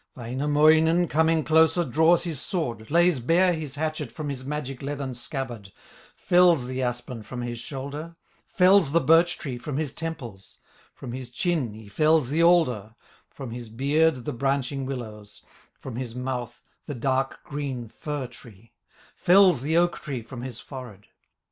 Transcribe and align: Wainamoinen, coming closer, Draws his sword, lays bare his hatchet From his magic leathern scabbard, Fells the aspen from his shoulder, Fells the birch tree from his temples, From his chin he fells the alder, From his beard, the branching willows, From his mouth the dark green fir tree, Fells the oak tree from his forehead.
Wainamoinen, 0.15 1.07
coming 1.07 1.43
closer, 1.43 1.85
Draws 1.85 2.23
his 2.23 2.41
sword, 2.41 2.89
lays 2.89 3.19
bare 3.19 3.53
his 3.53 3.75
hatchet 3.75 4.11
From 4.11 4.29
his 4.29 4.43
magic 4.43 4.81
leathern 4.81 5.13
scabbard, 5.13 5.71
Fells 6.15 6.65
the 6.65 6.81
aspen 6.81 7.21
from 7.21 7.43
his 7.43 7.59
shoulder, 7.59 8.15
Fells 8.47 8.93
the 8.93 8.99
birch 8.99 9.37
tree 9.37 9.59
from 9.59 9.77
his 9.77 9.93
temples, 9.93 10.57
From 10.95 11.13
his 11.13 11.29
chin 11.29 11.75
he 11.75 11.87
fells 11.87 12.31
the 12.31 12.41
alder, 12.41 12.95
From 13.29 13.51
his 13.51 13.69
beard, 13.69 14.25
the 14.25 14.33
branching 14.33 14.87
willows, 14.87 15.43
From 15.77 15.97
his 15.97 16.15
mouth 16.15 16.63
the 16.87 16.95
dark 16.95 17.41
green 17.43 17.87
fir 17.87 18.25
tree, 18.25 18.73
Fells 19.15 19.61
the 19.61 19.77
oak 19.77 19.99
tree 20.01 20.23
from 20.23 20.41
his 20.41 20.59
forehead. 20.59 21.05